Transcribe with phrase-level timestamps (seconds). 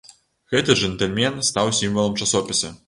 [0.53, 2.79] Гэты джэнтльмен стаў сімвалам часопіса.